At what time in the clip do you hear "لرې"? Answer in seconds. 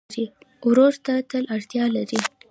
1.95-2.19